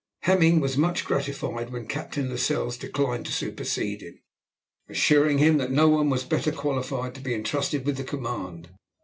[0.21, 4.19] Hemming was much gratified when Captain Lascelles declined to supersede him,
[4.89, 8.69] assuring him that no one was better qualified to be entrusted with the command.